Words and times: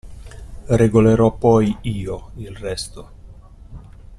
Regolerò 0.71 1.37
poi 1.37 1.77
io 1.81 2.31
il 2.37 2.57
resto. 2.57 3.11